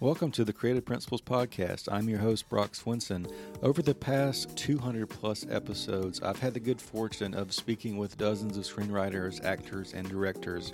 [0.00, 1.88] Welcome to the Creative Principles Podcast.
[1.90, 3.28] I'm your host, Brock Swinson.
[3.64, 8.56] Over the past 200 plus episodes, I've had the good fortune of speaking with dozens
[8.56, 10.72] of screenwriters, actors, and directors,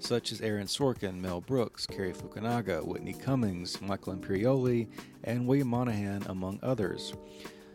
[0.00, 4.88] such as Aaron Sorkin, Mel Brooks, Cary Fukunaga, Whitney Cummings, Michael Imperioli,
[5.22, 7.14] and William Monahan, among others.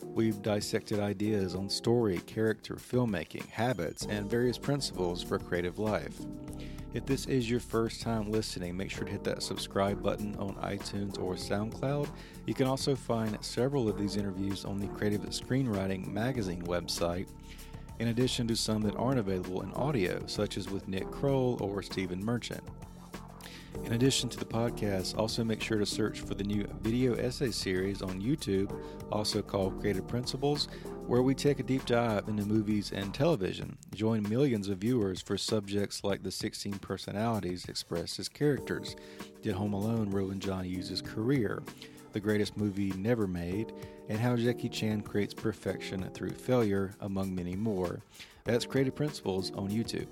[0.04, 6.20] We've dissected ideas on story, character, filmmaking, habits, and various principles for creative life.
[6.92, 10.56] If this is your first time listening, make sure to hit that subscribe button on
[10.56, 12.10] iTunes or SoundCloud.
[12.48, 17.28] You can also find several of these interviews on the Creative Screenwriting Magazine website,
[18.00, 21.84] in addition to some that aren't available in audio, such as with Nick Kroll or
[21.84, 22.64] Stephen Merchant.
[23.86, 27.52] In addition to the podcast, also make sure to search for the new video essay
[27.52, 28.76] series on YouTube,
[29.12, 30.70] also called Creative Principles,
[31.10, 33.76] where we take a deep dive into movies and television.
[33.96, 38.96] Join millions of viewers for subjects like the 16 personalities expressed as characters.
[39.42, 41.64] Did Home Alone ruin John Hughes' career?
[42.14, 43.74] The greatest movie never made,
[44.08, 48.02] and how Jackie Chan creates perfection through failure, among many more.
[48.44, 50.10] That's Creative Principles on YouTube.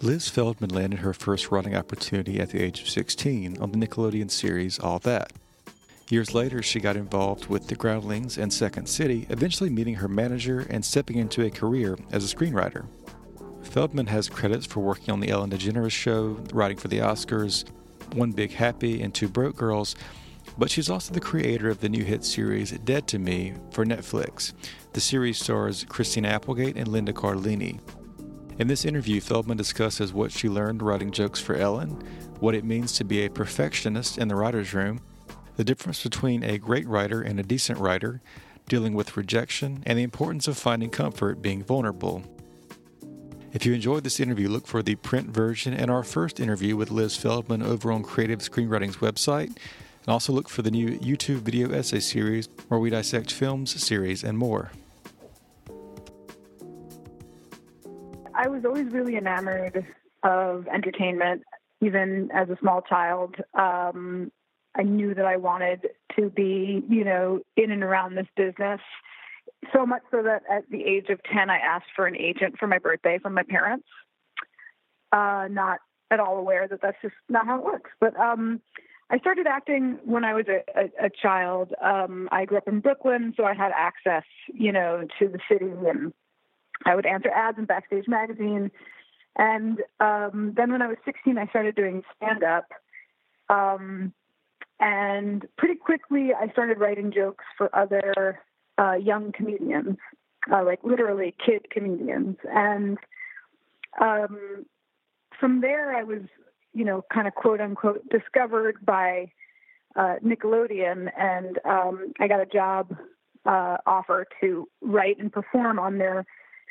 [0.00, 4.30] Liz Feldman landed her first writing opportunity at the age of 16 on the Nickelodeon
[4.30, 5.34] series All That.
[6.10, 10.66] Years later, she got involved with The Groundlings and Second City, eventually meeting her manager
[10.68, 12.86] and stepping into a career as a screenwriter.
[13.62, 17.64] Feldman has credits for working on The Ellen DeGeneres Show, writing for the Oscars,
[18.12, 19.96] One Big Happy, and Two Broke Girls,
[20.58, 24.52] but she's also the creator of the new hit series Dead to Me for Netflix.
[24.92, 27.80] The series stars Christina Applegate and Linda Cardellini.
[28.58, 31.90] In this interview, Feldman discusses what she learned writing jokes for Ellen,
[32.40, 35.00] what it means to be a perfectionist in the writer's room,
[35.56, 38.20] the difference between a great writer and a decent writer,
[38.68, 42.24] dealing with rejection, and the importance of finding comfort being vulnerable.
[43.52, 46.90] If you enjoyed this interview, look for the print version and our first interview with
[46.90, 51.70] Liz Feldman over on Creative Screenwriting's website, and also look for the new YouTube video
[51.70, 54.72] essay series where we dissect films, series, and more.
[58.34, 59.86] I was always really enamored
[60.24, 61.42] of entertainment,
[61.80, 63.36] even as a small child.
[63.54, 64.32] Um,
[64.76, 68.80] I knew that I wanted to be, you know, in and around this business.
[69.72, 72.66] So much so that at the age of 10, I asked for an agent for
[72.66, 73.86] my birthday from my parents.
[75.12, 75.78] Uh, not
[76.10, 77.90] at all aware that that's just not how it works.
[78.00, 78.60] But um,
[79.10, 81.72] I started acting when I was a, a, a child.
[81.80, 85.66] Um, I grew up in Brooklyn, so I had access, you know, to the city
[85.66, 86.12] and
[86.84, 88.70] I would answer ads in Backstage Magazine.
[89.36, 92.66] And um, then when I was 16, I started doing stand up.
[93.48, 94.12] Um,
[94.84, 98.38] and pretty quickly, I started writing jokes for other
[98.76, 99.96] uh, young comedians,
[100.52, 102.36] uh, like literally kid comedians.
[102.44, 102.98] And
[103.98, 104.66] um,
[105.40, 106.20] from there, I was,
[106.74, 109.32] you know, kind of quote unquote discovered by
[109.96, 111.10] uh, Nickelodeon.
[111.18, 112.94] And um, I got a job
[113.46, 116.26] uh, offer to write and perform on their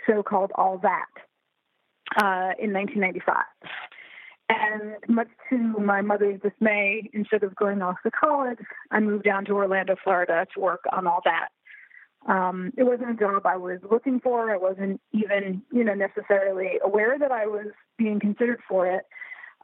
[0.06, 1.10] show called All That
[2.22, 3.38] uh, in 1995.
[4.54, 8.60] And much to my mother's dismay, instead of going off to college,
[8.92, 11.50] I moved down to Orlando, Florida to work on All That.
[12.28, 14.52] Um, it wasn't a job I was looking for.
[14.52, 19.06] I wasn't even, you know, necessarily aware that I was being considered for it.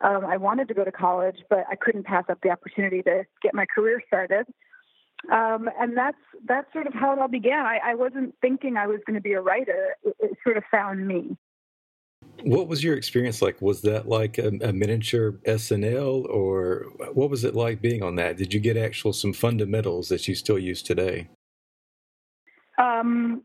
[0.01, 3.25] Um, I wanted to go to college, but I couldn't pass up the opportunity to
[3.41, 4.45] get my career started.
[5.31, 6.17] Um, and that's
[6.47, 7.65] that's sort of how it all began.
[7.65, 9.95] I, I wasn't thinking I was going to be a writer.
[10.03, 11.35] It, it, sort of found me.
[12.43, 13.61] What was your experience like?
[13.61, 18.37] Was that like a, a, miniature SNL, or what was it like being on that?
[18.37, 21.27] Did you get actual some fundamentals that you still use today?
[22.77, 23.43] Um,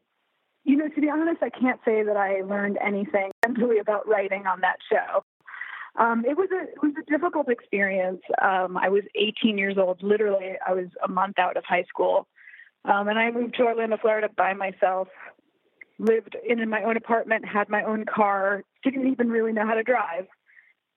[0.65, 4.47] you know, to be honest, I can't say that I learned anything mentally about writing
[4.47, 5.25] on that show.
[5.97, 8.23] Um, it was a it was a difficult experience.
[8.43, 10.03] Um, I was 18 years old.
[10.03, 12.29] Literally, I was a month out of high school,
[12.85, 15.09] um, and I moved to Orlando, Florida, by myself.
[15.99, 19.83] Lived in my own apartment, had my own car, didn't even really know how to
[19.83, 20.27] drive.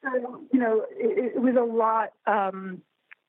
[0.03, 2.13] So you know, it, it was a lot.
[2.25, 2.81] Um,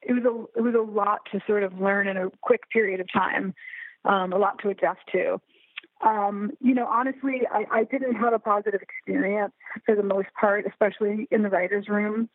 [0.03, 3.01] it was a it was a lot to sort of learn in a quick period
[3.01, 3.55] of time.
[4.05, 5.41] Um, a lot to adjust to.
[6.01, 9.53] Um, you know, honestly, I, I didn't have a positive experience
[9.85, 12.29] for the most part, especially in the writer's room.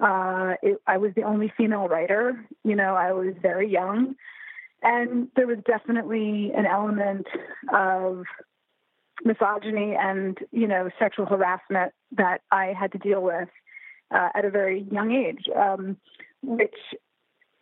[0.00, 2.44] Uh, it, I was the only female writer.
[2.64, 4.14] You know, I was very young,
[4.82, 7.26] and there was definitely an element
[7.72, 8.24] of
[9.22, 13.48] misogyny and you know sexual harassment that I had to deal with
[14.14, 15.96] uh, at a very young age, um,
[16.42, 16.74] which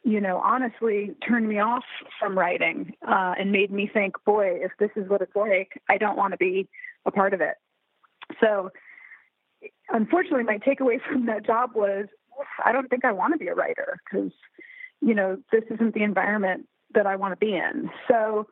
[0.04, 1.84] you know honestly turned me off
[2.18, 5.98] from writing uh, and made me think, boy, if this is what it's like, I
[5.98, 6.68] don't want to be
[7.04, 7.56] a part of it.
[8.40, 8.70] So,
[9.90, 12.06] unfortunately, my takeaway from that job was
[12.64, 14.32] I don't think I want to be a writer because,
[15.00, 17.90] you know, this isn't the environment that I want to be in.
[18.08, 18.46] So,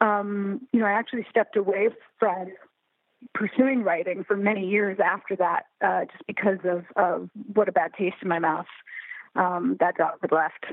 [0.00, 1.88] um, you know, I actually stepped away
[2.18, 2.48] from
[3.34, 7.92] pursuing writing for many years after that, uh, just because of, of what a bad
[7.98, 8.66] taste in my mouth
[9.34, 10.66] um, that job had left.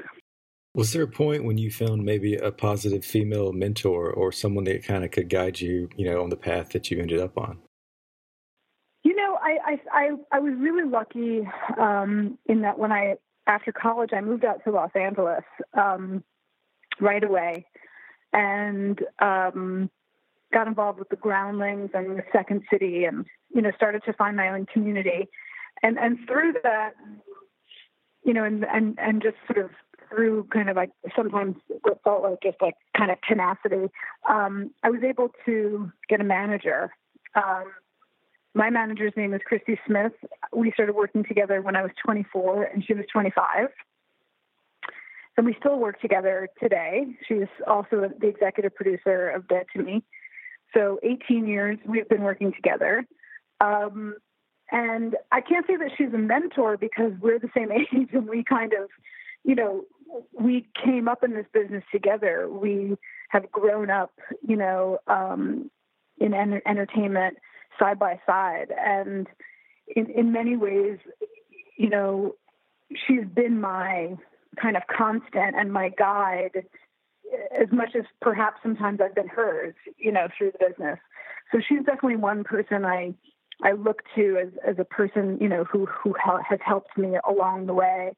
[0.75, 4.83] Was there a point when you found maybe a positive female mentor or someone that
[4.83, 7.59] kind of could guide you, you know, on the path that you ended up on?
[9.03, 11.47] You know, I I I, I was really lucky
[11.79, 13.15] um, in that when I
[13.45, 15.43] after college I moved out to Los Angeles
[15.73, 16.23] um,
[16.99, 17.67] right away,
[18.33, 19.89] and um,
[20.51, 24.35] got involved with the Groundlings and the Second City, and you know started to find
[24.35, 25.27] my own community,
[25.81, 26.91] and and through that,
[28.23, 29.71] you know, and and and just sort of
[30.09, 33.89] through kind of like sometimes what felt like just like kind of tenacity,
[34.29, 36.91] um, I was able to get a manager.
[37.35, 37.71] Um,
[38.53, 40.11] my manager's name is Christy Smith.
[40.55, 43.69] We started working together when I was 24 and she was 25.
[45.35, 47.05] And we still work together today.
[47.27, 50.03] She's also the executive producer of Dead to Me.
[50.73, 53.05] So 18 years we've been working together.
[53.61, 54.15] Um,
[54.71, 58.43] and I can't say that she's a mentor because we're the same age and we
[58.43, 58.89] kind of,
[59.43, 59.83] you know,
[60.39, 62.47] we came up in this business together.
[62.49, 62.97] We
[63.29, 64.11] have grown up,
[64.47, 65.71] you know, um,
[66.19, 67.37] in en- entertainment
[67.79, 68.71] side by side.
[68.77, 69.27] And
[69.95, 70.99] in, in many ways,
[71.77, 72.35] you know,
[73.07, 74.17] she's been my
[74.61, 76.65] kind of constant and my guide
[77.59, 80.99] as much as perhaps sometimes I've been hers, you know, through the business.
[81.51, 83.13] So she's definitely one person I
[83.61, 87.67] I look to as as a person, you know, who who has helped me along
[87.67, 88.13] the way,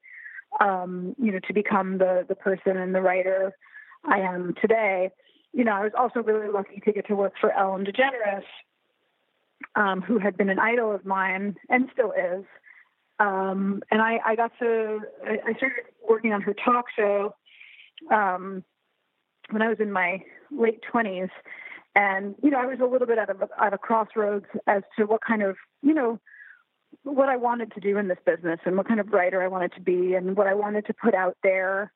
[0.60, 3.52] um, you know, to become the the person and the writer
[4.04, 5.10] I am today.
[5.52, 8.44] You know, I was also really lucky to get to work for Ellen DeGeneres,
[9.74, 12.44] um, who had been an idol of mine and still is.
[13.18, 17.34] Um, and I, I got to, I started working on her talk show
[18.10, 18.62] um,
[19.50, 21.30] when I was in my late 20s.
[21.94, 25.06] And, you know, I was a little bit at a, at a crossroads as to
[25.06, 26.20] what kind of, you know,
[27.04, 29.72] what I wanted to do in this business and what kind of writer I wanted
[29.74, 31.92] to be and what I wanted to put out there.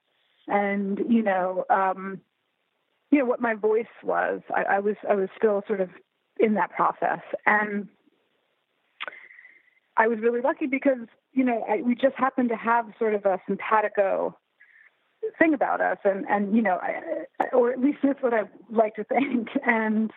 [0.49, 2.20] And, you know, um,
[3.11, 4.40] you know, what my voice was.
[4.55, 5.90] I, I was, I was still sort of
[6.38, 7.20] in that process.
[7.44, 7.88] And
[10.00, 13.26] I was really lucky because, you know, I, we just happened to have sort of
[13.26, 14.35] a simpatico
[15.38, 15.99] thing about us.
[16.05, 19.49] And, and you know, I, or at least that's what I like to think.
[19.62, 20.11] And,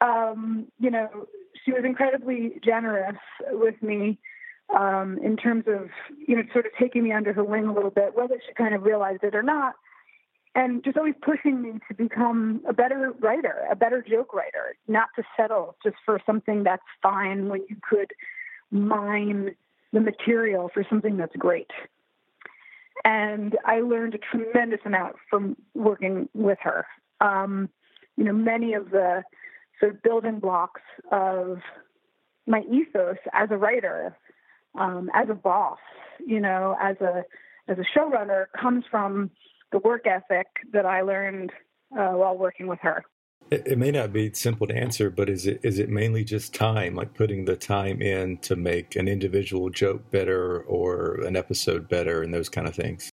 [0.00, 1.28] um, you know,
[1.64, 3.16] she was incredibly generous
[3.52, 4.18] with me
[4.76, 5.90] um, in terms of,
[6.26, 8.74] you know, sort of taking me under her wing a little bit, whether she kind
[8.74, 9.76] of realized it or not
[10.56, 15.08] and just always pushing me to become a better writer, a better joke writer, not
[15.16, 18.12] to settle just for something that's fine when you could
[18.74, 19.54] mine
[19.92, 21.70] the material for something that's great.
[23.04, 26.86] And I learned a tremendous amount from working with her.
[27.20, 27.68] Um,
[28.16, 29.22] you know, many of the
[29.78, 30.80] sort of building blocks
[31.12, 31.58] of
[32.46, 34.16] my ethos as a writer,
[34.78, 35.78] um, as a boss,
[36.26, 37.24] you know, as a
[37.66, 39.30] as a showrunner comes from
[39.72, 41.50] the work ethic that I learned
[41.98, 43.04] uh, while working with her.
[43.50, 46.54] It, it, may not be simple to answer, but is it is it mainly just
[46.54, 51.88] time, like putting the time in to make an individual joke better or an episode
[51.88, 53.10] better, and those kind of things?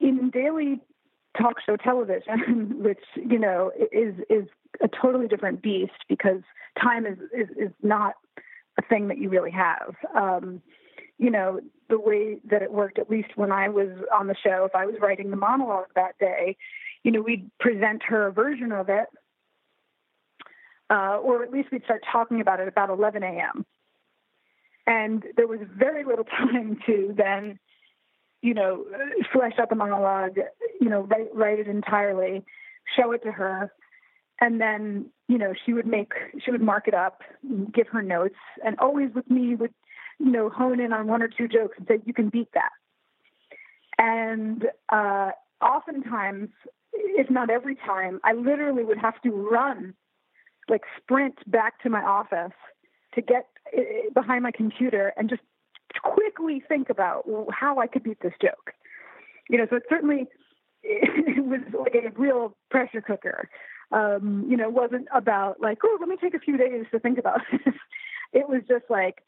[0.00, 0.80] In daily
[1.40, 4.46] talk show television, which you know is is
[4.82, 6.42] a totally different beast because
[6.80, 8.14] time is is, is not
[8.78, 9.94] a thing that you really have.
[10.14, 10.62] Um,
[11.18, 14.64] you know, the way that it worked, at least when I was on the show,
[14.64, 16.56] if I was writing the monologue that day,
[17.02, 19.06] you know, we'd present her a version of it,
[20.90, 23.64] uh, or at least we'd start talking about it about 11 a.m.
[24.86, 27.58] And there was very little time to then,
[28.42, 28.84] you know,
[29.32, 30.38] flesh out the monologue,
[30.80, 32.44] you know, write, write it entirely,
[32.96, 33.72] show it to her,
[34.40, 36.12] and then you know she would make
[36.44, 37.22] she would mark it up
[37.74, 39.74] give her notes and always with me would
[40.18, 42.70] you know, hone in on one or two jokes and say, you can beat that.
[43.98, 46.50] And uh, oftentimes,
[47.18, 49.94] if not every time, I literally would have to run,
[50.68, 52.56] like sprint back to my office
[53.14, 53.82] to get uh,
[54.14, 55.42] behind my computer and just
[56.02, 58.72] quickly think about how I could beat this joke.
[59.50, 60.28] You know, so it certainly
[60.84, 63.48] it was like a real pressure cooker.
[63.90, 67.00] Um, you know, it wasn't about like, oh, let me take a few days to
[67.00, 67.74] think about this.
[68.32, 69.24] it was just like,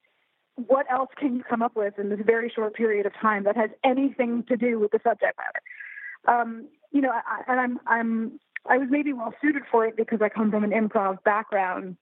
[0.54, 3.56] what else can you come up with in this very short period of time that
[3.56, 6.40] has anything to do with the subject matter?
[6.40, 10.20] Um, you know, I, and I'm I'm I was maybe well suited for it because
[10.22, 11.96] I come from an improv background.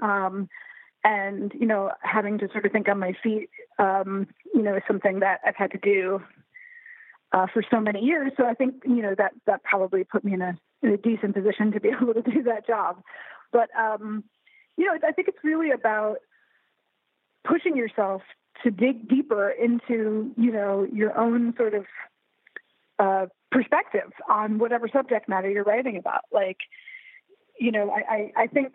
[0.00, 0.48] Um,
[1.04, 4.82] and you know, having to sort of think on my feet, um, you know, is
[4.88, 6.20] something that I've had to do
[7.32, 8.32] uh, for so many years.
[8.36, 11.34] So I think you know that that probably put me in a in a decent
[11.34, 13.02] position to be able to do that job.
[13.52, 14.24] But um,
[14.76, 16.16] you know, I think it's really about
[17.44, 18.22] pushing yourself
[18.64, 21.84] to dig deeper into you know your own sort of
[22.98, 26.22] uh, perspective on whatever subject matter you're writing about.
[26.32, 26.58] Like,
[27.58, 28.74] you know, I, I, I think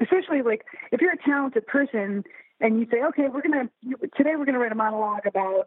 [0.00, 2.24] especially like if you're a talented person
[2.60, 3.68] and you say, okay, we're gonna
[4.16, 5.66] today we're gonna write a monologue about,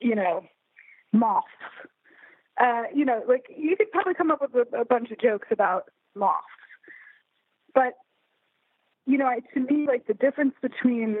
[0.00, 0.44] you know,
[1.12, 1.46] moths.
[2.60, 5.48] Uh, you know, like you could probably come up with a, a bunch of jokes
[5.50, 6.46] about moths,
[7.74, 7.94] but
[9.06, 11.18] you know, I, to me, like the difference between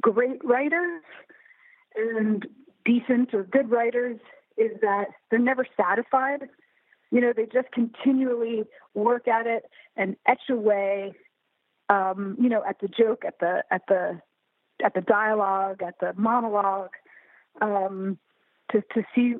[0.00, 1.02] great writers
[1.94, 2.46] and
[2.84, 4.18] decent or good writers
[4.60, 6.48] is that they're never satisfied.
[7.10, 8.64] You know, they just continually
[8.94, 9.64] work at it
[9.96, 11.14] and etch away.
[11.88, 14.20] Um, you know, at the joke, at the at the
[14.84, 16.92] at the dialogue, at the monologue,
[17.60, 18.18] um,
[18.70, 19.34] to to see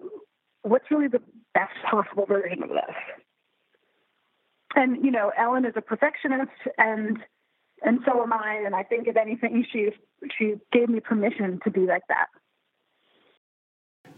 [0.62, 1.23] what's really the
[1.55, 2.97] best possible version of this.
[4.75, 7.19] And you know, Ellen is a perfectionist, and
[7.83, 8.62] and so am I.
[8.65, 9.91] And I think if anything, she
[10.37, 12.27] she gave me permission to be like that.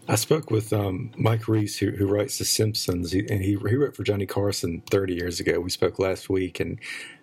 [0.07, 3.95] I spoke with um, Mike Reiss, who, who, writes The Simpsons, and he, he wrote
[3.95, 5.59] for Johnny Carson 30 years ago.
[5.61, 6.79] We spoke last week, and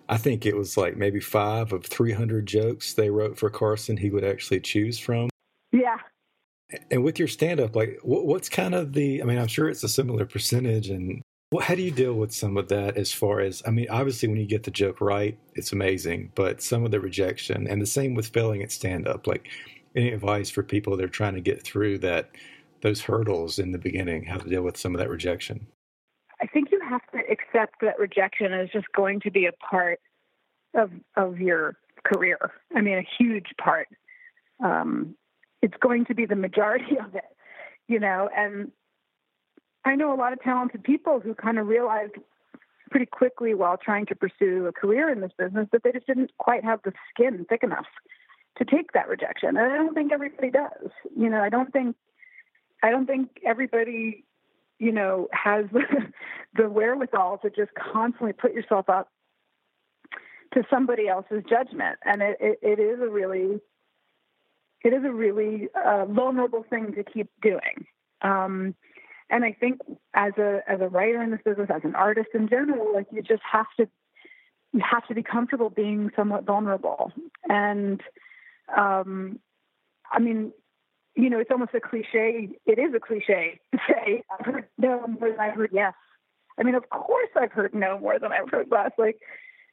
[0.09, 4.09] I think it was like maybe five of 300 jokes they wrote for Carson he
[4.09, 5.29] would actually choose from.
[5.71, 5.97] Yeah.
[6.89, 9.69] And with your stand up, like, what, what's kind of the, I mean, I'm sure
[9.69, 10.89] it's a similar percentage.
[10.89, 11.21] And
[11.51, 14.27] what, how do you deal with some of that as far as, I mean, obviously,
[14.27, 17.85] when you get the joke right, it's amazing, but some of the rejection, and the
[17.85, 19.49] same with failing at stand up, like,
[19.95, 22.31] any advice for people that are trying to get through that?
[22.81, 25.67] Those hurdles in the beginning, how to deal with some of that rejection?
[26.41, 29.99] I think you have to accept that rejection is just going to be a part
[30.73, 32.51] of of your career.
[32.75, 33.87] I mean, a huge part.
[34.63, 35.15] Um,
[35.61, 37.25] it's going to be the majority of it,
[37.87, 38.29] you know.
[38.35, 38.71] And
[39.85, 42.13] I know a lot of talented people who kind of realized
[42.89, 46.31] pretty quickly while trying to pursue a career in this business that they just didn't
[46.37, 47.85] quite have the skin thick enough
[48.57, 49.49] to take that rejection.
[49.49, 50.89] And I don't think everybody does.
[51.15, 51.95] You know, I don't think
[52.83, 54.25] I don't think everybody,
[54.79, 55.65] you know, has
[56.55, 59.09] the wherewithal to just constantly put yourself up
[60.53, 63.61] to somebody else's judgment, and it, it, it is a really,
[64.83, 67.85] it is a really uh, vulnerable thing to keep doing.
[68.21, 68.75] Um,
[69.29, 69.79] and I think
[70.13, 73.21] as a as a writer in this business, as an artist in general, like you
[73.21, 73.87] just have to
[74.73, 77.11] you have to be comfortable being somewhat vulnerable.
[77.47, 78.01] And
[78.77, 79.39] um,
[80.11, 80.51] I mean,
[81.15, 82.49] you know, it's almost a cliche.
[82.65, 85.93] It is a cliche to say, I've heard no more than I've heard yes.
[86.57, 88.91] I mean, of course I've heard no more than I've heard less.
[88.97, 89.19] Like,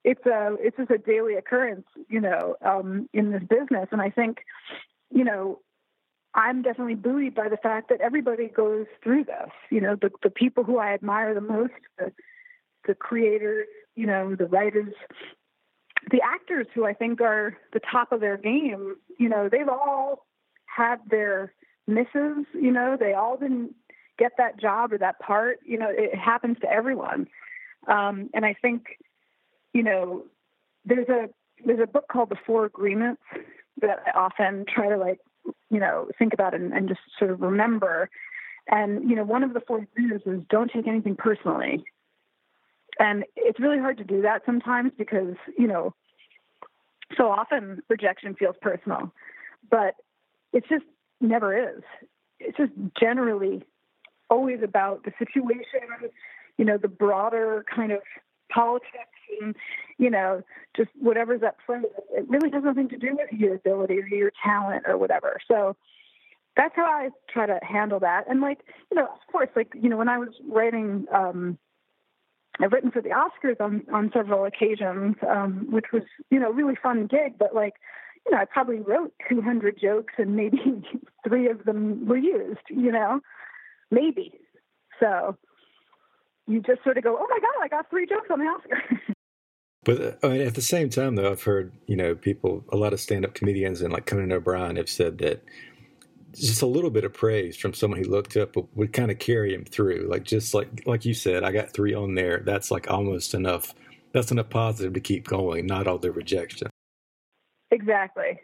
[0.05, 3.89] it's a, it's just a daily occurrence, you know, um, in this business.
[3.93, 4.39] And I think,
[5.11, 5.61] you know,
[6.35, 9.51] I'm definitely buoyed by the fact that everybody goes through this.
[9.71, 12.13] You know, the, the people who I admire the most, the,
[12.87, 13.67] the creators,
[13.97, 14.95] you know, the writers,
[16.11, 20.27] the actors who I think are the top of their game, you know, they've all
[20.79, 21.53] had their
[21.87, 22.47] misses.
[22.55, 23.75] You know, they all didn't
[24.19, 25.59] get that job or that part.
[25.65, 27.27] You know, it happens to everyone.
[27.87, 28.99] Um, and I think,
[29.73, 30.25] you know,
[30.85, 31.29] there's a
[31.65, 33.23] there's a book called The Four Agreements
[33.81, 35.19] that I often try to like,
[35.71, 38.09] you know, think about and, and just sort of remember.
[38.69, 41.85] And you know, one of the four agreements is don't take anything personally.
[43.01, 45.95] And it's really hard to do that sometimes because you know,
[47.17, 49.13] so often rejection feels personal.
[49.71, 49.95] But
[50.53, 50.85] it just
[51.21, 51.83] never is.
[52.41, 53.65] It's just generally
[54.31, 56.11] always about the situation,
[56.57, 58.01] you know, the broader kind of
[58.53, 58.93] politics
[59.41, 59.55] and,
[59.99, 60.43] you know,
[60.77, 61.81] just whatever's at play.
[62.13, 65.39] It really has nothing to do with your ability or your talent or whatever.
[65.49, 65.77] So
[66.57, 68.25] that's how I try to handle that.
[68.29, 71.59] And like, you know, of course, like, you know, when I was writing, um,
[72.61, 76.75] I've written for the Oscars on, on several occasions, um, which was, you know, really
[76.83, 77.75] fun gig, but like,
[78.27, 80.59] you know, I probably wrote 200 jokes and maybe
[81.29, 83.21] three of them were used, you know,
[83.91, 84.33] maybe.
[85.01, 85.37] So
[86.47, 88.83] you just sort of go, oh my God, I got three jokes on the Oscar.
[89.85, 92.77] But uh, I mean, at the same time, though, I've heard you know people, a
[92.77, 95.43] lot of stand-up comedians and like Conan O'Brien have said that
[96.35, 99.55] just a little bit of praise from someone he looked up would kind of carry
[99.55, 100.07] him through.
[100.11, 102.43] Like just like like you said, I got three on there.
[102.45, 103.75] That's like almost enough.
[104.13, 106.69] That's enough positive to keep going, not all the rejection.
[107.71, 108.41] Exactly.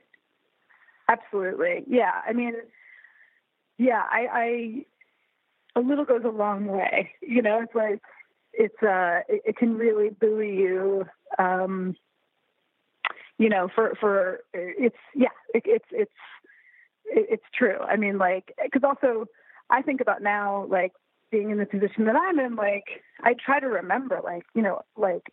[1.08, 1.84] Absolutely.
[1.86, 2.12] Yeah.
[2.26, 2.54] I mean,
[3.78, 4.02] yeah.
[4.10, 4.84] I, I
[5.76, 7.10] a little goes a long way.
[7.20, 8.00] You know, it's like
[8.52, 11.04] it's uh it, it can really buoy you.
[11.38, 11.96] Um,
[13.38, 16.12] you know, for for it's yeah, it, it's it's
[17.06, 17.78] it's true.
[17.80, 19.26] I mean, like, because also
[19.70, 20.92] I think about now, like
[21.30, 24.82] being in the position that I'm in, like I try to remember, like, you know,
[24.96, 25.24] like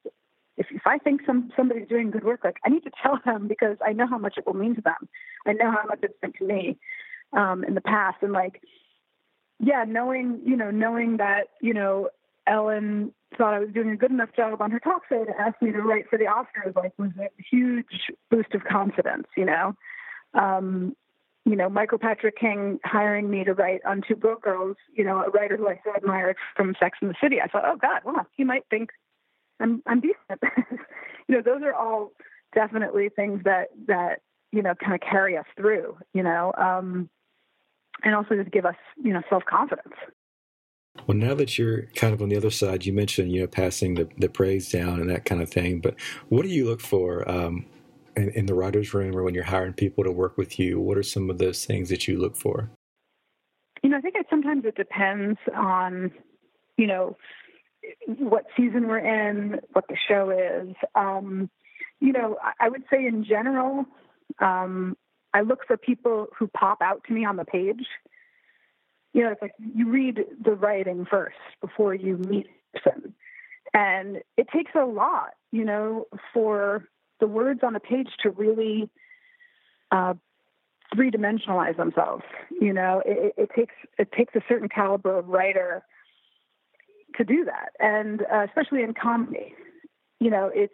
[0.57, 3.47] if if I think some somebody's doing good work, like I need to tell them
[3.47, 5.09] because I know how much it will mean to them.
[5.45, 6.77] I know how much it's meant to me
[7.33, 8.61] um, in the past, and like,
[9.59, 12.09] yeah, knowing you know, knowing that you know
[12.47, 15.61] Ellen thought I was doing a good enough job on her talk show to ask
[15.61, 19.75] me to write for the Oscars, like, was a huge boost of confidence, you know.
[20.33, 20.95] Um,
[21.45, 25.23] you know, Michael Patrick King hiring me to write on Two Broke Girls, you know,
[25.23, 27.41] a writer who I so admired from Sex and the City.
[27.41, 28.91] I thought, oh God, well, he might think
[29.61, 30.41] I'm I'm decent.
[31.27, 32.11] you know, those are all
[32.53, 35.97] definitely things that that you know kind of carry us through.
[36.13, 37.09] You know, um,
[38.03, 39.93] and also just give us you know self confidence.
[41.07, 43.95] Well, now that you're kind of on the other side, you mentioned you know passing
[43.95, 45.79] the the praise down and that kind of thing.
[45.79, 45.95] But
[46.29, 47.65] what do you look for um,
[48.15, 50.79] in, in the writers' room or when you're hiring people to work with you?
[50.79, 52.69] What are some of those things that you look for?
[53.83, 56.11] You know, I think it, sometimes it depends on
[56.77, 57.17] you know
[58.07, 60.75] what season we're in, what the show is.
[60.95, 61.49] Um,
[61.99, 63.85] you know, I, would say in general,
[64.39, 64.97] um,
[65.33, 67.85] I look for people who pop out to me on the page
[69.13, 72.47] you know, it's like you read the writing first before you meet
[72.85, 73.13] them.
[73.73, 76.87] And it takes a lot, you know, for
[77.19, 78.89] the words on the page to really
[79.91, 80.13] uh,
[80.95, 82.23] three dimensionalize themselves.
[82.59, 85.83] You know, it, it, takes it takes a certain caliber of writer
[87.17, 89.53] to do that, and uh, especially in comedy,
[90.19, 90.73] you know, it's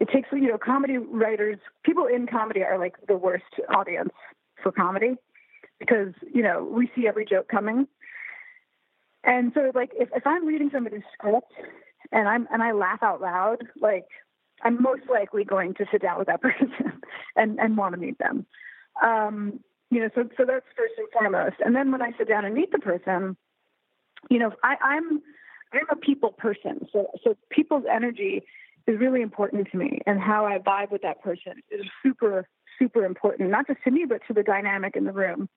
[0.00, 1.58] it takes you know comedy writers.
[1.84, 4.12] People in comedy are like the worst audience
[4.62, 5.16] for comedy
[5.78, 7.86] because you know we see every joke coming.
[9.24, 11.52] And so, like, if, if I'm reading somebody's script
[12.12, 14.06] and I'm and I laugh out loud, like,
[14.62, 17.00] I'm most likely going to sit down with that person
[17.34, 18.46] and and want to meet them.
[19.02, 19.60] Um,
[19.90, 21.56] you know, so so that's first and foremost.
[21.64, 23.36] And then when I sit down and meet the person,
[24.30, 25.22] you know, I, I'm
[25.76, 28.42] I'm a people person, so so people's energy
[28.86, 33.04] is really important to me, and how I vibe with that person is super super
[33.04, 35.48] important, not just to me, but to the dynamic in the room.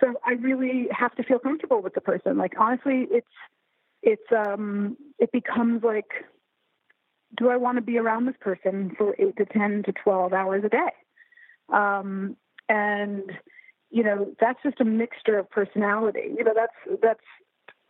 [0.00, 2.36] So I really have to feel comfortable with the person.
[2.36, 3.26] Like honestly, it's
[4.02, 6.10] it's um it becomes like
[7.38, 10.64] do I want to be around this person for eight to ten to twelve hours
[10.64, 10.92] a day?
[11.72, 12.36] Um
[12.68, 13.30] and
[13.90, 16.34] you know, that's just a mixture of personality.
[16.36, 17.20] You know, that's that's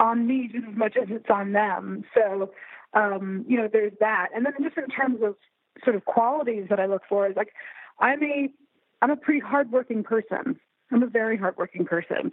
[0.02, 2.04] on me just as much as it's on them.
[2.14, 2.50] So
[2.94, 4.28] um, you know, there's that.
[4.34, 5.36] And then just in terms of
[5.84, 7.52] sort of qualities that I look for is like
[7.98, 8.48] I'm a
[9.00, 10.58] I'm a pretty hardworking person.
[10.90, 12.32] I'm a very hardworking person,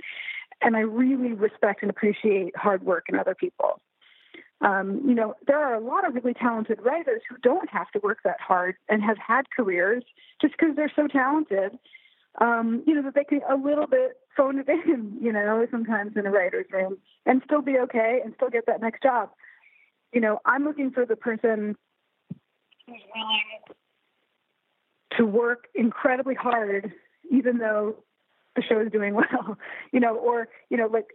[0.62, 3.80] and I really respect and appreciate hard work in other people.
[4.62, 8.00] Um, you know, there are a lot of really talented writers who don't have to
[8.04, 10.04] work that hard and have had careers
[10.42, 11.80] just because they're so talented.
[12.42, 16.14] Um, you know, that they can a little bit phone it in, you know, sometimes
[16.16, 19.30] in a writer's room and still be okay and still get that next job.
[20.14, 21.76] You know, I'm looking for the person
[22.88, 23.76] who's willing
[25.18, 26.92] to work incredibly hard,
[27.30, 27.98] even though
[28.56, 29.58] the show is doing well,
[29.92, 31.08] you know, or you know, like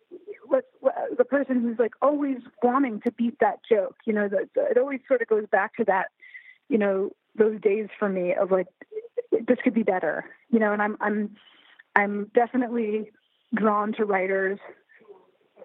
[0.50, 4.48] let uh, the person who's like always wanting to beat that joke, you know, that
[4.54, 6.08] it always sort of goes back to that,
[6.68, 8.68] you know, those days for me of like
[9.32, 11.36] this could be better, you know, and I'm I'm
[11.94, 13.10] I'm definitely
[13.54, 14.58] drawn to writers,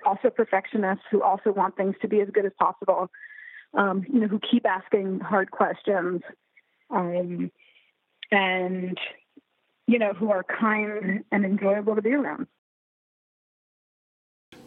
[0.06, 3.10] also perfectionists who also want things to be as good as possible,
[3.74, 6.22] um, you know, who keep asking hard questions.
[6.92, 7.52] Um,
[8.32, 8.98] and
[9.88, 12.48] you know who are kind and enjoyable to be around.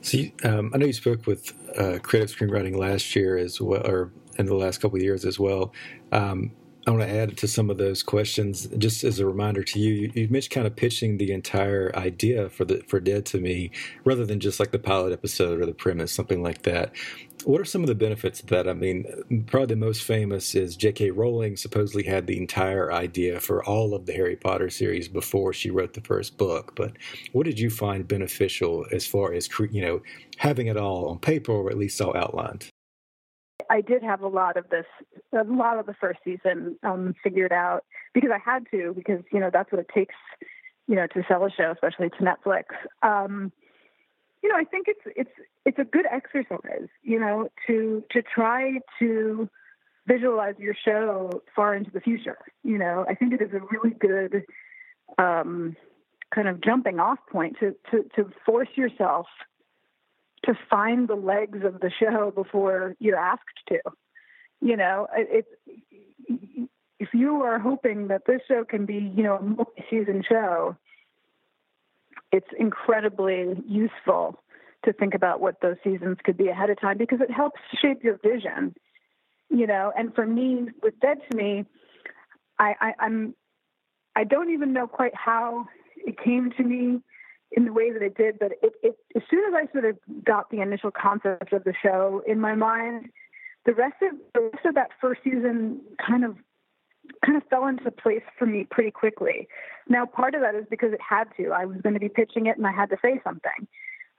[0.01, 4.11] See, um, I know you spoke with uh, creative screenwriting last year as well, or
[4.37, 5.73] in the last couple of years as well.
[6.11, 6.51] Um,
[6.85, 9.95] I want to add to some of those questions, just as a reminder to you.
[9.95, 13.71] You, you mentioned kind of pitching the entire idea for the for Dead to Me,
[14.05, 16.93] rather than just like the pilot episode or the premise, something like that.
[17.45, 18.69] What are some of the benefits of that?
[18.69, 21.13] I mean, probably the most famous is J.K.
[21.13, 25.71] Rowling supposedly had the entire idea for all of the Harry Potter series before she
[25.71, 26.75] wrote the first book.
[26.75, 26.95] But
[27.31, 30.03] what did you find beneficial as far as you know
[30.39, 32.72] having it all on paper or at least all outlined?
[33.73, 34.87] I did have a lot of this,
[35.33, 39.41] a lot of the first season um, figured out because I had to, because you
[39.41, 40.15] know that's what it takes
[40.87, 42.65] you know, to sell a show, especially to Netflix.
[43.03, 43.53] Um,
[44.43, 45.31] you know, I think it's it's
[45.65, 49.49] it's a good exercise, you know, to to try to
[50.07, 52.39] visualize your show far into the future.
[52.65, 54.45] You know, I think it is a really good
[55.19, 55.77] um,
[56.35, 59.27] kind of jumping off point to, to to force yourself
[60.45, 63.79] to find the legs of the show before you're asked to.
[64.61, 65.49] You know, it's
[66.99, 70.77] if you are hoping that this show can be, you know, a multi-season show,
[72.31, 74.39] it's incredibly useful
[74.85, 78.05] to think about what those seasons could be ahead of time because it helps shape
[78.05, 78.75] your vision.
[79.51, 81.65] You know, and for me, with Dead to Me,
[82.59, 83.35] I, I I'm
[84.15, 87.01] I don't even know quite how it came to me
[87.55, 89.99] in the way that it did, but it, it as soon as I sort of
[90.25, 93.11] got the initial concept of the show in my mind,
[93.67, 96.37] the rest of the rest of that first season kind of
[97.25, 99.49] kind of fell into place for me pretty quickly.
[99.89, 101.51] Now, part of that is because it had to.
[101.51, 103.67] I was going to be pitching it, and I had to say something.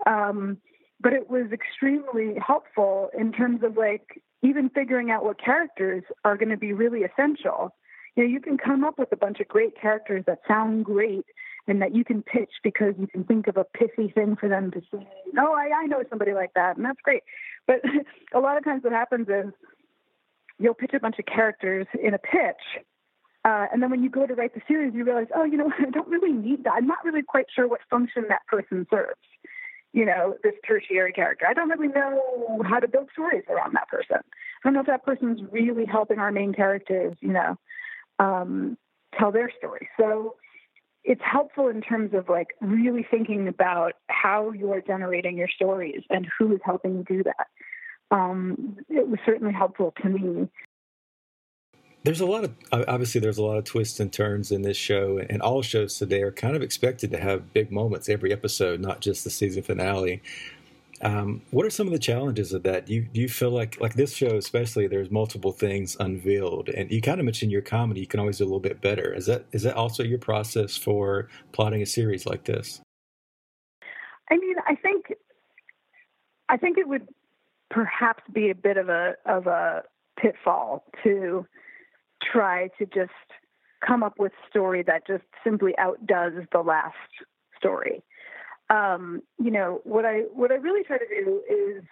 [0.05, 0.57] Um,
[0.99, 6.37] but it was extremely helpful in terms of like even figuring out what characters are
[6.37, 7.75] going to be really essential.
[8.15, 11.25] You know, you can come up with a bunch of great characters that sound great
[11.67, 14.71] and that you can pitch because you can think of a pithy thing for them
[14.71, 15.07] to say.
[15.37, 17.23] Oh, I, I know somebody like that, and that's great.
[17.67, 17.77] But
[18.33, 19.53] a lot of times what happens is
[20.59, 22.83] you'll pitch a bunch of characters in a pitch.
[23.45, 25.71] Uh, and then when you go to write the series, you realize, oh, you know,
[25.79, 26.73] I don't really need that.
[26.75, 29.19] I'm not really quite sure what function that person serves.
[29.93, 31.45] You know, this tertiary character.
[31.47, 34.17] I don't really know how to build stories around that person.
[34.17, 34.21] I
[34.63, 37.59] don't know if that person's really helping our main characters, you know,
[38.17, 38.75] um,
[39.17, 39.87] tell their story.
[39.99, 40.35] So
[41.03, 46.01] it's helpful in terms of like really thinking about how you are generating your stories
[46.09, 47.47] and who is helping you do that
[48.13, 50.47] um, it was certainly helpful to me.
[52.03, 55.19] There's a lot of obviously there's a lot of twists and turns in this show,
[55.29, 58.99] and all shows today are kind of expected to have big moments every episode, not
[58.99, 60.21] just the season finale.
[61.03, 62.85] Um, what are some of the challenges of that?
[62.85, 64.87] Do you do you feel like like this show especially?
[64.87, 67.99] There's multiple things unveiled, and you kind of mentioned your comedy.
[67.99, 69.13] You can always do a little bit better.
[69.13, 72.81] Is that is that also your process for plotting a series like this?
[74.31, 75.13] I mean, I think
[76.47, 77.07] I think it would
[77.69, 79.83] perhaps be a bit of a of a
[80.17, 81.45] pitfall to
[82.23, 83.11] try to just
[83.85, 86.95] come up with story that just simply outdoes the last
[87.57, 88.01] story.
[88.73, 91.83] Um, you know, what I what I really try to do is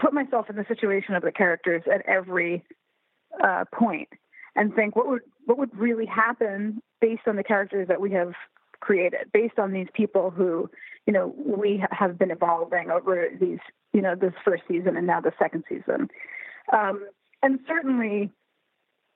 [0.00, 2.64] put myself in the situation of the characters at every
[3.42, 4.08] uh, point
[4.56, 8.32] and think what would what would really happen based on the characters that we have
[8.80, 10.68] created, based on these people who,
[11.06, 13.60] you know, we have been evolving over these
[13.94, 16.10] you know, this first season and now the second season.
[16.72, 17.06] Um,
[17.42, 18.30] and certainly,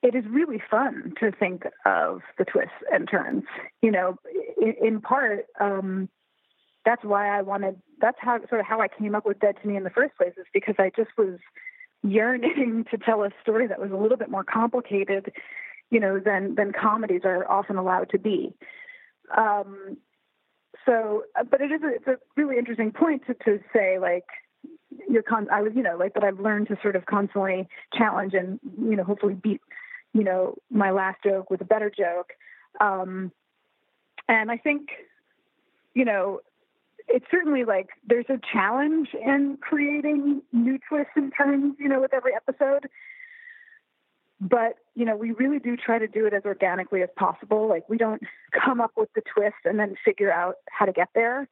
[0.02, 3.42] it is really fun to think of the twists and turns.
[3.83, 4.16] You know,
[4.62, 6.09] in, in part, um,
[6.84, 7.80] that's why I wanted.
[8.00, 10.16] That's how sort of how I came up with Dead to Me in the first
[10.16, 11.38] place, is because I just was
[12.02, 15.32] yearning to tell a story that was a little bit more complicated,
[15.90, 18.54] you know, than than comedies are often allowed to be.
[19.36, 19.98] Um,
[20.86, 24.24] so, but it is a, it's a really interesting point to, to say like
[25.08, 28.34] you're con- I was, you know, like that I've learned to sort of constantly challenge
[28.34, 29.60] and, you know, hopefully beat,
[30.12, 32.32] you know, my last joke with a better joke.
[32.80, 33.32] Um,
[34.28, 34.88] and I think,
[35.94, 36.40] you know,
[37.08, 42.14] it's certainly like there's a challenge in creating new twists and turns, you know, with
[42.14, 42.88] every episode.
[44.40, 47.68] But, you know, we really do try to do it as organically as possible.
[47.68, 48.22] Like we don't
[48.64, 51.48] come up with the twist and then figure out how to get there.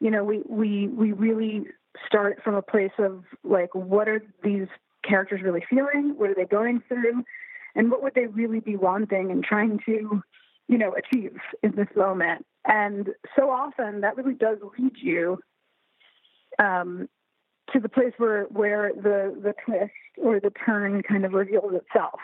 [0.00, 1.66] You know, we we we really
[2.06, 4.68] start from a place of like, what are these
[5.02, 6.14] characters really feeling?
[6.16, 7.24] What are they going through?
[7.74, 10.22] And what would they really be wanting and trying to,
[10.68, 12.44] you know, achieve in this moment?
[12.66, 15.38] And so often that really does lead you
[16.58, 17.08] um,
[17.72, 22.20] to the place where where the the twist or the turn kind of reveals itself.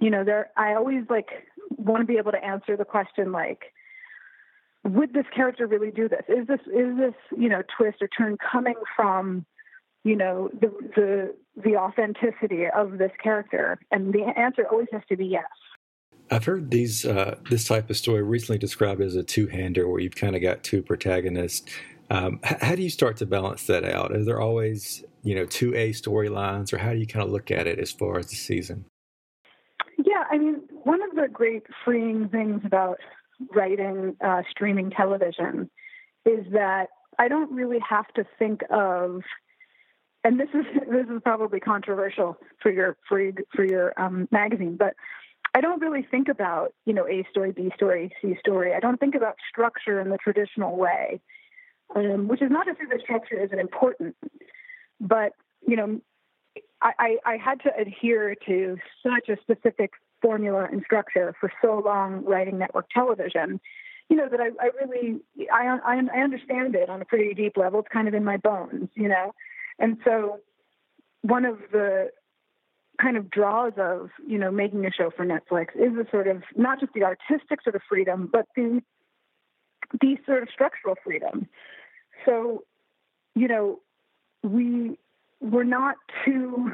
[0.00, 1.28] You know, there I always like
[1.70, 3.72] want to be able to answer the question like,
[4.84, 6.22] would this character really do this?
[6.28, 9.46] Is this is this you know twist or turn coming from
[10.04, 13.80] you know the the the authenticity of this character?
[13.90, 15.44] And the answer always has to be yes.
[16.30, 20.16] I've heard these uh, this type of story recently described as a two-hander, where you've
[20.16, 21.70] kind of got two protagonists.
[22.10, 24.12] Um, h- how do you start to balance that out?
[24.12, 27.50] Are there always you know two A storylines, or how do you kind of look
[27.50, 28.84] at it as far as the season?
[29.98, 32.98] Yeah, I mean, one of the great freeing things about
[33.54, 35.70] writing uh, streaming television
[36.24, 36.88] is that
[37.18, 39.22] I don't really have to think of,
[40.24, 44.76] and this is this is probably controversial for your for your, for your um, magazine,
[44.78, 44.94] but
[45.58, 48.74] I don't really think about, you know, A story, B story, C story.
[48.74, 51.20] I don't think about structure in the traditional way,
[51.96, 54.14] um, which is not to say that structure isn't important,
[55.00, 55.32] but,
[55.66, 56.00] you know,
[56.80, 59.90] I, I, I had to adhere to such a specific
[60.22, 63.60] formula and structure for so long writing network television,
[64.08, 65.18] you know, that I, I really,
[65.52, 67.80] I, I, I understand it on a pretty deep level.
[67.80, 69.34] It's kind of in my bones, you know?
[69.80, 70.38] And so
[71.22, 72.10] one of the
[73.00, 76.42] kind of draws of you know making a show for Netflix is the sort of
[76.56, 78.82] not just the artistic sort of freedom, but the
[80.00, 81.48] the sort of structural freedom.
[82.26, 82.64] So,
[83.34, 83.80] you know,
[84.42, 84.98] we
[85.40, 86.72] were not too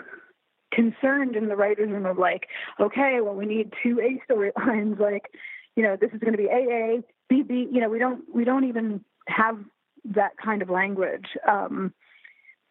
[0.73, 2.49] concerned in the writers' room of like,
[2.81, 4.99] okay, well, we need two A storylines.
[4.99, 5.31] Like,
[5.77, 7.73] you know, this is going to be AA, BB.
[7.73, 9.59] You know, we don't we don't even have
[10.05, 11.93] that kind of language um,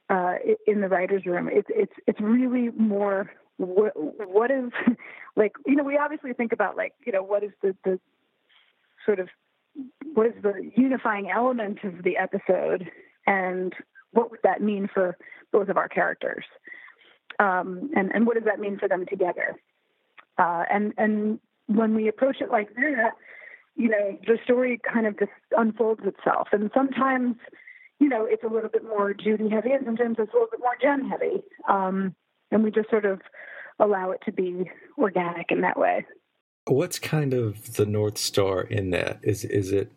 [0.09, 0.35] uh,
[0.67, 1.49] in the writers' room.
[1.51, 4.71] It's it's it's really more what, is
[5.35, 7.99] like you know we obviously think about like you know what is the the
[9.05, 9.29] sort of
[10.13, 12.89] what is the unifying element of the episode
[13.25, 13.73] and
[14.11, 15.17] what would that mean for
[15.51, 16.45] both of our characters?
[17.39, 19.55] Um, and and what does that mean for them together?
[20.37, 23.13] Uh, and and when we approach it like that
[23.75, 26.49] you know the story kind of just unfolds itself.
[26.51, 27.35] And sometimes
[27.99, 30.59] you know it's a little bit more judy heavy and sometimes it's a little bit
[30.59, 32.15] more jen heavy um,
[32.53, 33.19] and we just sort of
[33.79, 36.05] allow it to be organic in that way.
[36.65, 39.19] What's kind of the north star in that?
[39.21, 39.91] Is is it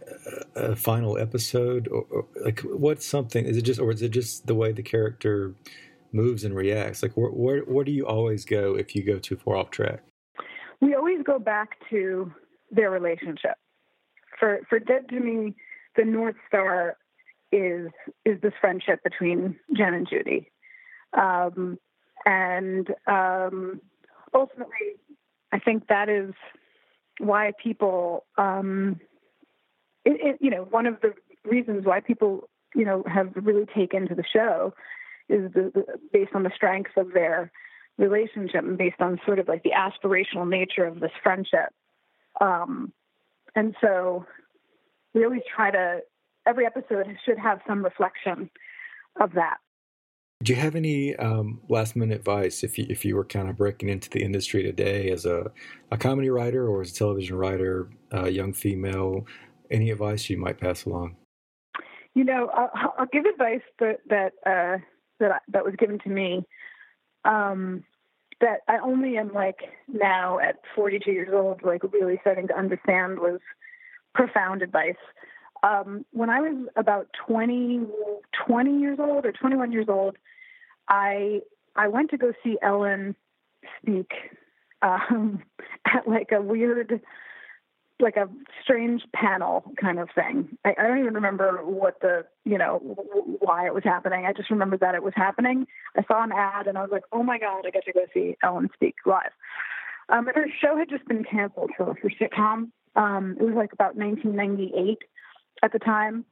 [0.56, 3.44] a final episode, or, or, like what's something?
[3.44, 5.54] Is it just, or is it just the way the character
[6.12, 7.04] moves and reacts?
[7.04, 10.02] Like where, where where do you always go if you go too far off track?
[10.80, 12.32] We always go back to
[12.72, 13.54] their relationship.
[14.40, 15.54] For for Dead to me,
[15.94, 16.96] the north star
[17.52, 17.90] is
[18.24, 20.50] is this friendship between Jen and Judy.
[21.16, 21.78] Um,
[22.24, 23.80] and um,
[24.34, 24.96] ultimately,
[25.52, 26.34] I think that is
[27.18, 29.00] why people, um,
[30.04, 34.08] it, it, you know, one of the reasons why people, you know, have really taken
[34.08, 34.74] to the show
[35.28, 37.50] is the, the, based on the strengths of their
[37.98, 41.72] relationship and based on sort of like the aspirational nature of this friendship.
[42.40, 42.92] Um,
[43.54, 44.26] and so
[45.14, 46.00] we always try to,
[46.46, 48.50] every episode should have some reflection
[49.20, 49.56] of that.
[50.42, 53.56] Do you have any um, last minute advice if you, if you were kind of
[53.56, 55.50] breaking into the industry today as a,
[55.90, 59.26] a comedy writer or as a television writer, a young female?
[59.70, 61.16] Any advice you might pass along?
[62.14, 64.78] You know, I'll, I'll give advice that that uh,
[65.20, 66.44] that that was given to me.
[67.24, 67.84] Um,
[68.40, 73.18] that I only am like now at 42 years old, like really starting to understand
[73.18, 73.40] was
[74.14, 74.94] profound advice.
[75.66, 77.86] Um, when I was about 20,
[78.46, 80.16] 20 years old or 21 years old,
[80.88, 81.40] I
[81.74, 83.16] I went to go see Ellen
[83.80, 84.12] speak
[84.82, 85.42] um,
[85.84, 87.00] at like a weird,
[87.98, 88.28] like a
[88.62, 90.56] strange panel kind of thing.
[90.64, 92.78] I, I don't even remember what the you know
[93.40, 94.24] why it was happening.
[94.24, 95.66] I just remember that it was happening.
[95.96, 98.06] I saw an ad and I was like, oh my god, I get to go
[98.14, 99.32] see Ellen speak live.
[100.10, 102.70] Um, her show had just been canceled for her sitcom.
[102.94, 104.98] Um, it was like about 1998
[105.62, 106.24] at the time.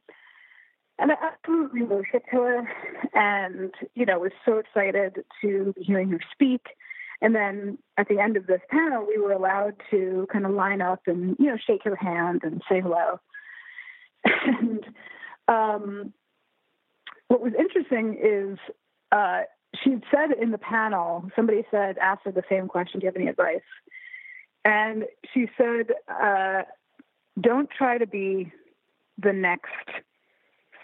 [0.97, 2.67] And I absolutely worshipped her
[3.13, 6.67] and, you know, was so excited to be hearing her speak.
[7.21, 10.81] And then at the end of this panel, we were allowed to kind of line
[10.81, 13.19] up and, you know, shake her hand and say hello.
[14.57, 14.83] And
[15.47, 16.13] um,
[17.27, 18.57] what was interesting is
[19.11, 19.41] uh,
[19.83, 23.15] she said in the panel, somebody said, asked her the same question, do you have
[23.15, 23.61] any advice?
[24.63, 26.63] And she said, uh,
[27.39, 28.51] don't try to be
[29.17, 29.69] the next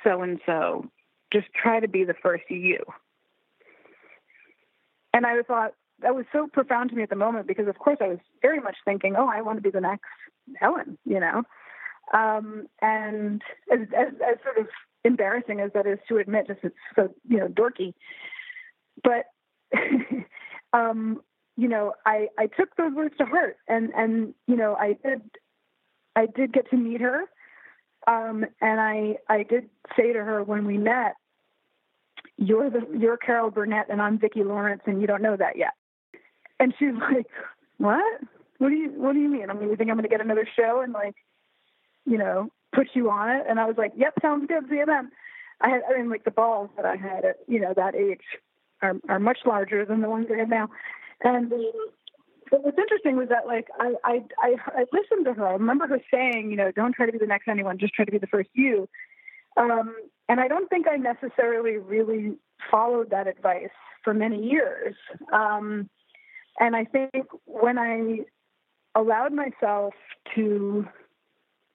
[0.03, 0.89] so and so.
[1.31, 2.79] Just try to be the first you.
[5.13, 7.97] And I thought that was so profound to me at the moment because, of course,
[8.01, 10.05] I was very much thinking, oh, I want to be the next
[10.61, 11.43] Ellen, you know.
[12.13, 13.41] Um, and
[13.71, 14.67] as, as, as sort of
[15.03, 17.93] embarrassing as that is to admit, just it's so you know dorky.
[19.03, 19.25] But
[20.73, 21.21] um,
[21.55, 25.21] you know, I I took those words to heart, and and you know, I did
[26.15, 27.25] I did get to meet her
[28.07, 31.15] um, and I I did say to her when we met,
[32.37, 35.73] "You're the you're Carol Burnett and I'm Vicki Lawrence, and you don't know that yet."
[36.59, 37.27] And she's like,
[37.77, 38.21] "What?
[38.57, 39.49] What do you What do you mean?
[39.49, 41.15] I mean, you think I'm going to get another show and like,
[42.05, 44.63] you know, put you on it?" And I was like, "Yep, sounds good.
[44.69, 45.11] See you then."
[45.61, 48.21] I had I mean, like the balls that I had at you know that age
[48.81, 50.69] are are much larger than the ones I have now,
[51.23, 51.71] and um,
[52.51, 55.47] but what's interesting was that like I, I I I listened to her.
[55.47, 58.05] I remember her saying, you know, don't try to be the next anyone, just try
[58.05, 58.87] to be the first you.
[59.57, 59.95] Um,
[60.29, 62.37] and I don't think I necessarily really
[62.69, 63.69] followed that advice
[64.03, 64.95] for many years.
[65.33, 65.89] Um,
[66.59, 67.13] and I think
[67.45, 68.19] when I
[68.95, 69.93] allowed myself
[70.35, 70.87] to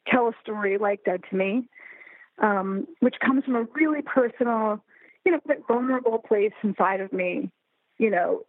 [0.06, 1.68] tell a story like Dead to Me,
[2.42, 4.82] um, which comes from a really personal,
[5.24, 7.50] you know, vulnerable place inside of me,
[7.98, 8.42] you know,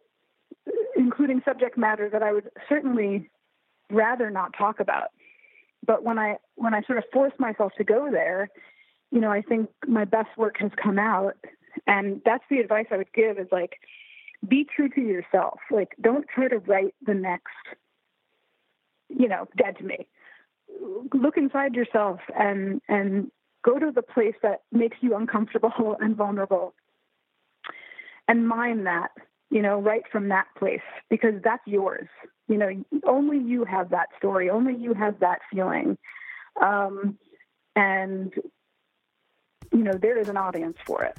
[0.95, 3.29] including subject matter that I would certainly
[3.89, 5.09] rather not talk about.
[5.85, 8.49] But when I when I sort of force myself to go there,
[9.11, 11.35] you know, I think my best work has come out.
[11.85, 13.79] And that's the advice I would give is like
[14.47, 15.59] be true to yourself.
[15.71, 17.53] Like don't try to write the next,
[19.09, 20.07] you know, dead to me.
[21.13, 23.31] Look inside yourself and and
[23.63, 26.73] go to the place that makes you uncomfortable and vulnerable.
[28.27, 29.11] And mine that
[29.49, 32.07] you know, right from that place because that's yours.
[32.47, 35.97] You know, only you have that story, only you have that feeling.
[36.61, 37.17] Um,
[37.75, 38.33] and,
[39.71, 41.17] you know, there is an audience for it.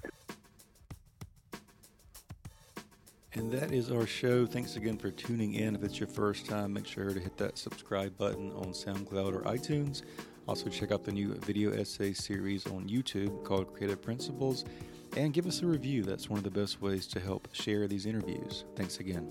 [3.35, 4.47] And that is our show.
[4.47, 5.77] Thanks again for tuning in.
[5.77, 9.43] If it's your first time, make sure to hit that subscribe button on SoundCloud or
[9.43, 10.03] iTunes.
[10.49, 14.64] Also, check out the new video essay series on YouTube called Creative Principles
[15.16, 16.03] and give us a review.
[16.03, 18.64] That's one of the best ways to help share these interviews.
[18.77, 19.29] Thanks again.